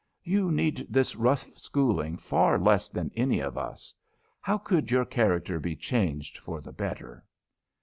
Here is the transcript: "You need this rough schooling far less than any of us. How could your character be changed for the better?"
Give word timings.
"You 0.23 0.51
need 0.51 0.87
this 0.89 1.15
rough 1.15 1.47
schooling 1.55 2.17
far 2.17 2.57
less 2.57 2.89
than 2.89 3.11
any 3.15 3.39
of 3.39 3.55
us. 3.55 3.93
How 4.39 4.57
could 4.57 4.89
your 4.89 5.05
character 5.05 5.59
be 5.59 5.75
changed 5.75 6.39
for 6.39 6.59
the 6.59 6.73
better?" 6.73 7.23